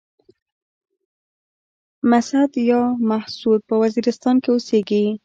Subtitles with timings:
[2.09, 5.03] مسيد يا محسود په وزيرستان کې اوسيږي.